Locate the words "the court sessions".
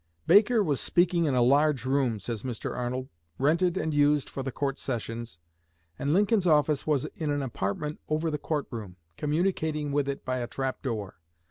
4.41-5.37